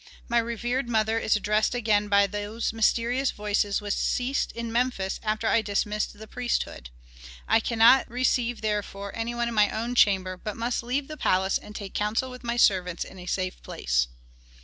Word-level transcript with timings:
My 0.27 0.39
revered 0.39 0.89
mother 0.89 1.19
is 1.19 1.35
addressed 1.35 1.75
again 1.75 2.07
by 2.07 2.25
those 2.25 2.73
mysterious 2.73 3.29
voices 3.29 3.81
which 3.81 3.93
ceased 3.93 4.51
in 4.53 4.71
Memphis 4.71 5.19
after 5.21 5.45
I 5.45 5.61
dismissed 5.61 6.17
the 6.17 6.25
priesthood. 6.25 6.89
I 7.47 7.59
cannot 7.59 8.09
receive 8.09 8.61
therefore 8.61 9.15
any 9.15 9.35
one 9.35 9.47
in 9.47 9.53
my 9.53 9.69
own 9.69 9.93
chamber, 9.93 10.37
but 10.37 10.57
must 10.57 10.81
leave 10.81 11.07
the 11.07 11.17
palace 11.17 11.59
and 11.59 11.75
take 11.75 11.93
counsel 11.93 12.31
with 12.31 12.43
my 12.43 12.57
servants 12.57 13.03
in 13.03 13.19
a 13.19 13.27
safe 13.27 13.61
place." 13.61 14.07